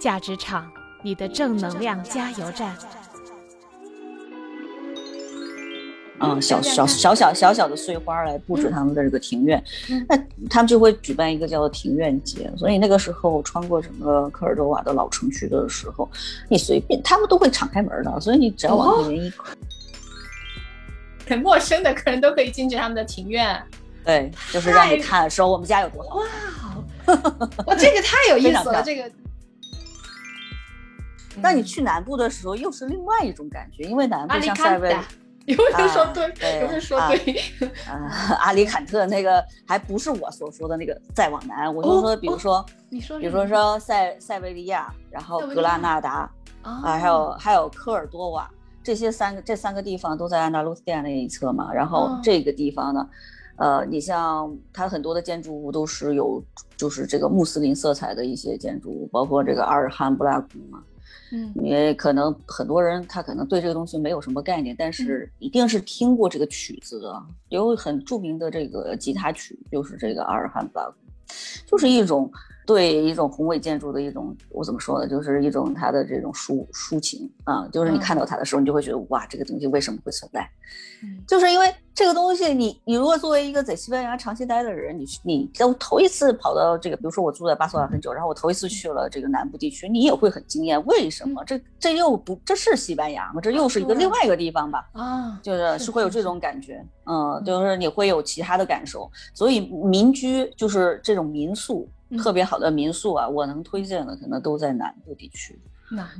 [0.00, 0.70] 价值场，
[1.02, 2.76] 你的正能量加油站。
[6.20, 9.62] 嗯，小小小小小小的碎花来布置他们的这个庭院，
[10.08, 10.16] 那
[10.50, 12.50] 他们就会举办一个叫做庭院节。
[12.56, 16.10] 所以那个时候穿过整个科尔多瓦的老城区的时候，
[16.48, 19.32] 你随便他们都会敞开门的，所以你只要往里面一，
[21.28, 23.56] 很陌生的客人都可以进去他们的庭院。
[24.04, 26.18] 对，就是让你看说我们家有多好。
[27.06, 27.14] 哇，
[27.66, 29.08] 哇，这个太有意思了， 这个。
[31.42, 34.96] 当你去南部的时候，又是另外一种感觉，因为南部像塞维。
[35.46, 36.60] 有没有说对？
[36.60, 37.40] 有没有说对？
[37.86, 48.46] 啊，阿里坎特那个还不是我所说的那个再往南，我就说，比如说，你说，比如说塞塞维利亚，然后格拉纳达，啊，还有还有科尔多瓦，
[48.82, 51.72] 这些三个这三个地方都在安达卢斯亚那一侧嘛。
[51.72, 53.08] 然后这个地方呢，
[53.56, 56.44] 呃，你像它很多的建筑物都是有
[56.76, 60.82] 就是这个穆斯林色彩的一些建筑物，包括这个阿尔罕布拉宫嘛。
[61.30, 70.92] 嗯，也可能很多人他可能对这个东西没有什么概念，但是一定是听过这个曲子的，有很著名的这个吉他曲，就是这个阿尔罕布拉，
[71.66, 72.30] 就是一种。
[72.68, 75.08] 对一种宏伟建筑的一种，我怎么说呢？
[75.08, 80.46] 就是一种它的这种抒抒情啊，就是你看到它的时候，你就会觉得哇，这个东西为什么会存在？
[81.02, 90.84] 嗯，就是因为这个东西，你你如果作为一个在西班牙长期待的人，你你都头一次跑到这个，比如说我住在巴塞尔很久，然后我头一次去了这个南部地区，你也会很惊艳。
[90.84, 91.42] 为什么？
[91.46, 93.40] 这这又不这是西班牙吗？
[93.40, 94.86] 这又是一个另外一个地方吧？
[94.92, 99.10] 啊，就是是会有这种感觉，嗯，就是你会有其他的感受。
[99.32, 101.88] 所以民居就是这种民宿。
[102.16, 105.58] 特别好的民宿啊，我能推荐的可能都在南部地区。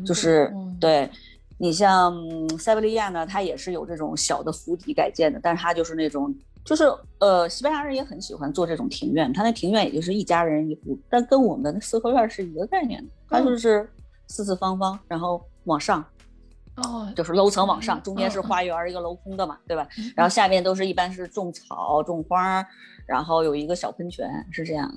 [0.04, 1.10] 就是对，
[1.56, 2.16] 你像
[2.58, 6.84] 塞维利亚呢，它也是有这种小的府邸改建的，但是它就是那种，就是
[7.18, 9.32] 呃，西班牙人也很喜欢做这种庭院。
[9.32, 13.88] 它那庭院也就是一家人一户，但跟我们的那四合院是一个概念的，它就是
[14.26, 16.04] 四四方方，然后往上。
[16.82, 19.86] 哦，就是楼层往上，中间是花园，一个镂空的嘛，对吧？
[20.14, 22.64] 然后下面都是一般是种草、种花，
[23.06, 24.92] 然后有一个小喷泉，是这样。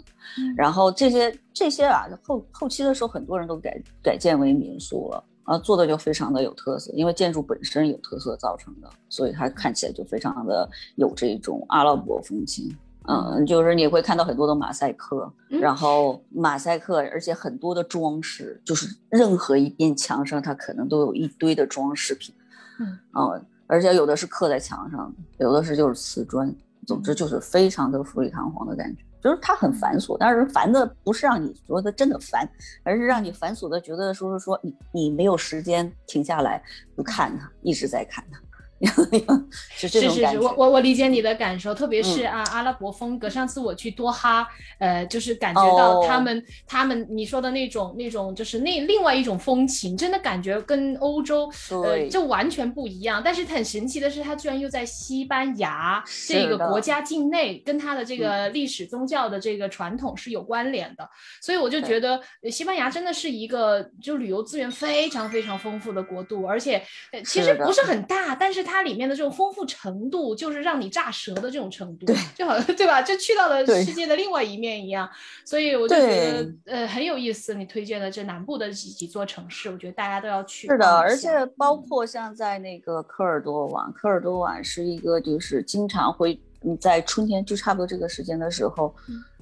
[0.55, 12.69] 然后这些这些啊，后后期的时候，很多人都改改建为民宿了啊，做的就非常的有特色，因为建筑本身有特色造成的，所以它看起来就非常的有这种阿拉伯风情。
[13.07, 22.33] 嗯，就是你会看到很多的马赛克，然后马赛克，而且很多的装饰，就是任何一面墙上，它可能都有一堆的装饰品。
[22.79, 26.53] 嗯，而且有的是刻在墙上的，有的是就是瓷砖，
[26.85, 29.03] 总之就是非常的富丽堂皇的感觉。
[29.23, 32.47] 就是它很繁琐，但是烦的不是让你觉得真的烦，
[32.83, 36.59] 而是让你繁琐的觉得说是说你你没有时间停下来
[36.97, 38.39] 就看它，一直在看它。
[39.77, 43.29] 是是是，我我我理解你的感受，特别是啊阿拉伯风格。
[43.29, 44.47] 上次我去多哈，
[44.79, 53.21] 呃，就是感觉到他们他们你说的那种那种，就是那另外一种风情，真的感觉跟欧洲呃就完全不一样。
[53.23, 61.07] 但是很神奇的是，它居然又在西班牙这个国家境内，跟它的这个历史宗教的这个传统是有关联的。
[61.39, 62.19] 所以我就觉得
[62.49, 66.81] 西班牙真的是一个就旅游资源非常非常丰富的国度，而且
[67.23, 68.70] 其实不是很大，但是它。
[68.71, 73.01] 它里面的这种丰富程度，就是让你炸舌的这种程度，对，就好像 对吧？
[73.01, 75.09] 就去到了世界的另外一面一样，
[75.45, 77.53] 所以我就觉得呃很有意思。
[77.53, 80.67] 你推荐的这南部的几几座城市，我觉得大家都要去。
[80.67, 86.39] 是的，而且包括像在那个科尔多瓦，科尔多瓦是一个就是经常会
[86.79, 88.95] 在春天就差不多这个时间的时候，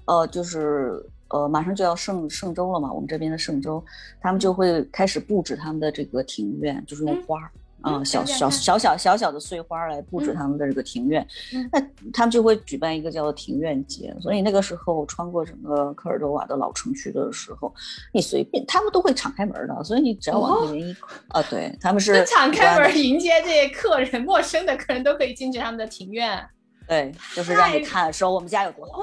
[0.06, 3.84] 呃，就是呃马上就要圣圣周了嘛，我们这边的圣周，
[4.19, 7.39] 他们就会开始布置他们的这个庭院，就是用花。
[7.44, 7.59] 嗯，
[8.03, 11.25] 小小小小小小的碎花来布置他们的这个庭院，
[11.72, 11.79] 那
[12.13, 14.16] 他们就会举办一个叫做庭院节。
[14.19, 17.73] 所以那个时候穿过整个科尔多瓦的老城区的时候，
[18.13, 19.84] 你随便他们都会敞开门的。
[19.84, 20.95] 所以你只要往里面一
[21.29, 26.45] 啊，对他们是 敞开门迎接这些客人，陌生的客人都可以进去他们的庭院。
[26.88, 29.01] 对，就是让你看说我们家有多好。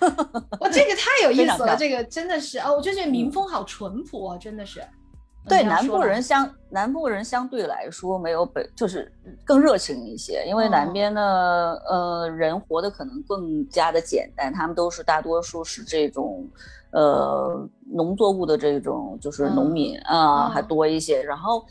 [0.00, 0.08] 哇，
[0.60, 4.82] 哇，这个太有 意思了，这个真的是哦，我就觉得民风好淳朴啊，真的是。
[5.48, 9.10] 对南部人相南部人相对来说没有北就是
[9.44, 16.46] 更热情一些，因为南边的呃人活得可能更加的简单，他们都是大多数是这种
[16.92, 21.64] 呃农作物的这种就是农民啊还多一些，然后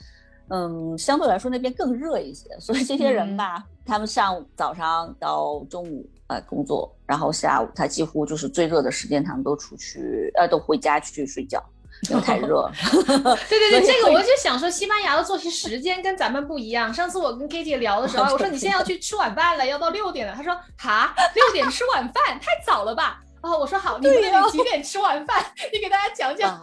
[0.49, 11.63] 嗯相对来说那边更热一些，所以这些人吧，他们上午早上到中午呃工作，然后下午他几乎就是最热的时间，他们都出去呃都回家去睡觉。
[12.09, 16.93] 因为太 热，对对对，这个我就想说，西班牙的作息时间跟咱们不一样。
[16.93, 20.33] 上次我跟 Kitty 聊的时候， 我说你现在要去吃晚饭了，要到六点了。
[20.33, 23.21] 他说哈，六点吃晚饭太早了吧？
[23.41, 25.45] 哦，我说好，你们那里几点吃晚饭？
[25.73, 26.61] 你给大家讲讲。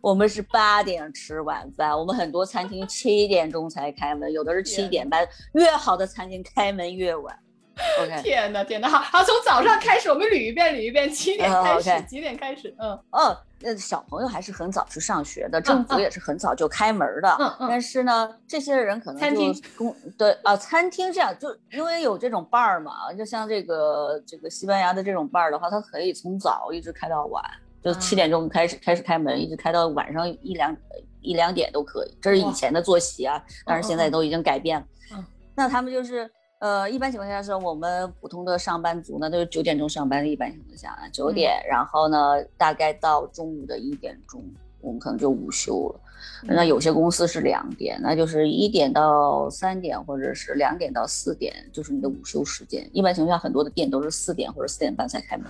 [0.00, 5.26] 我们是八点吃晚饭，我们很多餐厅七点钟才开门，有的是七点半。
[5.54, 7.36] 越好的餐厅开门越晚。
[8.02, 8.22] OK。
[8.22, 12.74] 天哪，天哪，好好从早上开始，我们捋一遍，捋一遍，七点开始，几点开始？
[12.78, 17.36] 嗯嗯，那小朋友还是很早去上学的，政府也是很早就开门的。
[17.38, 17.68] 嗯嗯。
[17.68, 27.42] 但是呢，这些人可能就工对啊，餐厅这样就因为有这种 bar 嘛，就像这个这个西班牙的这种 bar 的话，他可以从早一直开到晚。
[27.80, 30.76] 就七点钟开始开始开门，一直开到晚上一两
[31.20, 32.18] 一两点都可以。
[32.20, 34.86] 这是以前的作息啊，但是现在都已经改变了。
[35.14, 36.28] 嗯，那他们就是
[36.60, 40.28] 呃，一般情况下是我们普通的上班族呢，都是九点钟上班的。
[40.28, 44.44] 一般情况下，九点，然后呢，大概到中午的一点钟，
[44.80, 46.00] 我们可能就午休了。
[46.42, 52.88] 那有些公司是两点，那就是一点到三点，或者是两点到四点，就是你的午休时间。
[52.92, 55.46] 一般情况下，很多的店都是四点或者四点半才开门，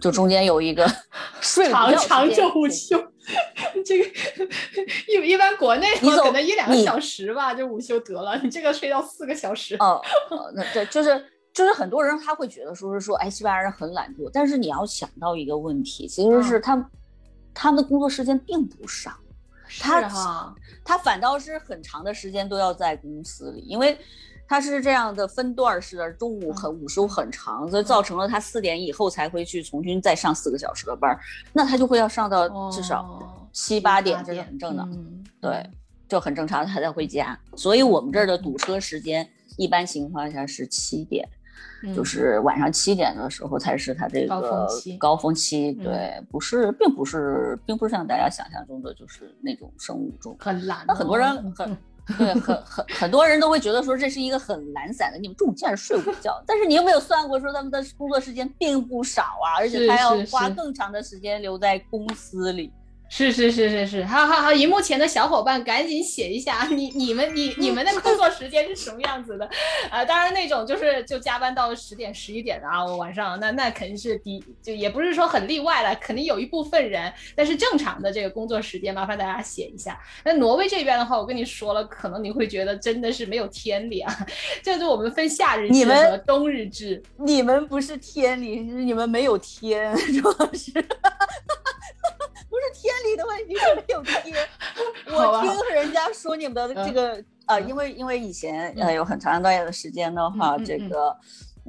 [0.00, 0.86] 就中间有一个
[1.42, 2.96] 睡长长久午休。
[3.98, 4.52] 这个
[5.08, 8.38] 一一般国内你可能一两个小时吧，就午休得了。
[8.42, 9.76] 你这个睡到四个小时。
[9.76, 10.00] 哦，
[10.54, 14.30] 那对，就是就是很多人他会觉得说是说，哎，西班牙人很懒惰。
[14.32, 16.90] 但是你要想到一个问题，其实是他
[17.52, 19.12] 他们的工作时间并不少。
[19.80, 20.54] 他
[20.84, 23.98] 他反倒是很长的时间都要在公司里，因为
[24.46, 31.18] 他是这样的分段式的，中午很午休很长，所以造成了他四点以后才会去重新再上四个小时的班，
[31.54, 34.88] 那他就会要上到至少七八点，这是很正的，
[35.40, 35.70] 对，
[36.08, 37.38] 就很正常，他才回家。
[37.56, 41.28] 所以我们这儿的堵车时间一般情况下是七点。
[41.96, 50.84] 就是晚上七点的时候才是他这个高峰期，高峰期对，不是，并不是，并不是像大家想象中的就是那种生物钟很懒。
[50.86, 51.76] 那很多人很
[52.16, 56.40] 对，很很很多人都会觉得说这是一个很懒散的，你们中午竟然睡午觉。
[56.46, 62.72] 但是你有没有算过说他们的工作时间并不少啊，而且他要花更长的时间留在公司里。
[63.14, 69.46] 是是是是是，好好好，荧幕前的小伙伴赶紧写一下， 你你们你你们的工作时间是什么样子的？
[69.90, 80.00] 啊， 当然那种就是就加班到十点十一点的啊，晚上那那肯定是低，就也不是说很例外了，肯定有一部分人，但是正常的这个工作时间，麻烦大家写一下。
[80.24, 84.26] 那挪威这边的话，我跟你说了，可能你会觉得真的是没有天理啊，
[84.64, 90.72] 就是我们分夏日制和冬日制，你们不是天理，是你们没有天，主要是。
[93.16, 94.34] 不是天理的问题，是没有贴。
[95.14, 101.16] 我听人家说你们的这个呃，因为因为以前呃有很长一段的时间的话，这个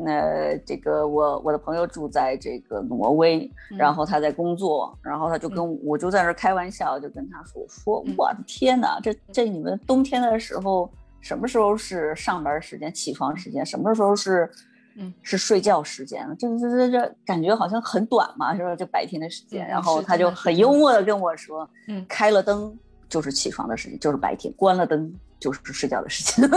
[0.06, 10.90] 呃这个我我的朋友住在这个挪威，然后他在工作，然后他就跟我就在那开玩笑，就跟他说说我的天哪，这这你们冬天的时候
[11.22, 14.50] 什么时候是上班时间、起床时间，什么时候是？
[14.96, 18.76] 嗯，是睡觉时间了，这这这这感觉好像很短嘛，是吧？
[18.76, 20.74] 就白天的时间，然后他就很幽。
[20.74, 26.50] 默的跟我说，嗯，开了灯就是起床的时间，就是白天，关了灯就是睡觉的时间，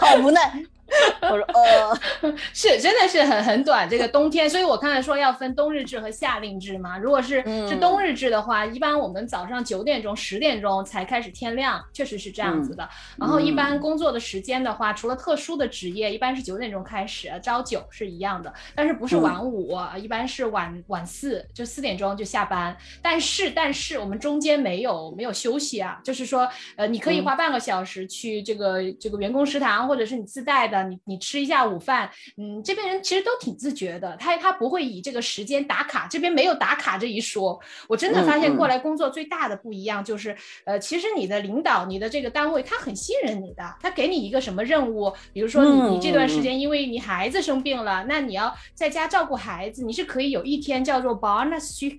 [0.00, 0.62] 好无奈。
[1.22, 6.98] 我说呃， 是真的是很很短这个冬天，所以我刚才说要分冬日制和夏令制嘛。
[6.98, 12.88] 如果是是冬日制的话，一般我们早上九点钟、十点钟才开始天亮，确实是这样子的。
[13.16, 22.76] 然后一般工作的时间的话，除了特殊的职业，一般是九点钟开始，朝九是一样的，但是不是晚五，一般是晚晚四，就四点钟就下班。
[23.00, 30.91] 但是但是我们中间没有没有休息啊，就是说呃，你可以花半个小时去这个这个员工食堂，或者是你自带的。
[30.92, 37.58] 你你吃一下午饭，嗯，这边人其实都挺自觉的，他他不会以这个时间打卡，这边没有打卡这一说。
[37.88, 51.98] 我真的发现过来工作最大的不一样就是，呃，其实你的领导、你的这个单位他很信任你的，他给你一个什么任务，比如说你你这段时间因为你孩子生病了，那你要在家照顾孩子，你是可以有一天叫做 bonus，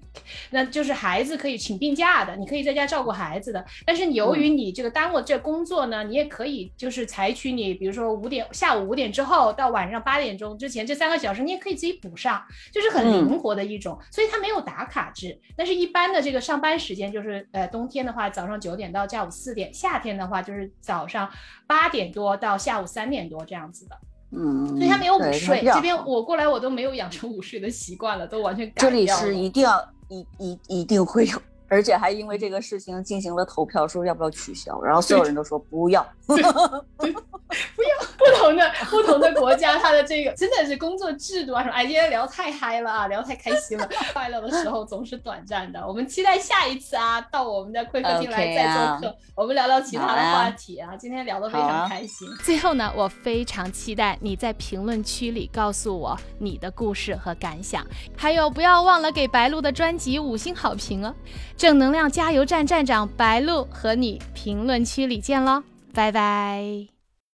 [0.52, 3.64] 那就是孩子可以请病假的，你可以在家照顾孩子的。
[3.86, 8.74] 但是由于你这个耽误这工作呢，你也可以就是采取你比如说五点下。
[8.74, 13.98] 午五点之后到晚上八点钟之前这三个小时，你也可以自己补上，就是很灵活的一种。
[14.12, 21.30] 所以它没有打卡制，但是一般的这个上班时间就是，呃，冬天的话早上九点到下午四点，夏天的话就是早上
[21.66, 23.98] 八点多到下午三点多这样子的。
[24.32, 25.62] 嗯，所以他没有午睡。
[25.63, 31.42] 这边我过来我都没有养成午睡的习惯了，都完全改这里是一定要一一一定会有。
[31.74, 36.06] 而且还因为这个事情进行了投票，说要不要取消，然后所有人都说不要。
[37.75, 41.75] 不要，不同的不同的国家，它的这个真的是工作制度啊什么。
[41.75, 43.88] 哎，今天聊太嗨了啊，聊太开心了。
[44.12, 50.96] 快乐的时候总是短暂的，我们期待下一次啊，到我们的会客厅来再做客，我们聊聊其他的话题啊。
[50.96, 52.27] 今天聊得非常开心。
[52.44, 57.86] 最后呢，我非常期待你在评论区里告诉我你的故事和感想，
[58.18, 61.13] 还有不要忘了给白鹿的专辑五星好评哦。
[61.63, 65.63] 正能量加油站站长白鹿和你评论区里见喽。
[65.93, 66.93] 拜拜。